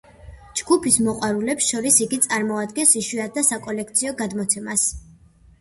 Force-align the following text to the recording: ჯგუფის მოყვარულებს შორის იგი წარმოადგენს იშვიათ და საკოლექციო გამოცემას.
ჯგუფის 0.59 0.95
მოყვარულებს 1.07 1.67
შორის 1.73 1.99
იგი 2.05 2.19
წარმოადგენს 2.27 2.97
იშვიათ 3.03 3.37
და 3.39 3.47
საკოლექციო 3.51 4.15
გამოცემას. 4.23 4.89